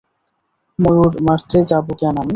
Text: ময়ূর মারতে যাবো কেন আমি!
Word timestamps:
ময়ূর 0.79 1.13
মারতে 1.27 1.57
যাবো 1.71 1.91
কেন 1.99 2.15
আমি! 2.15 2.29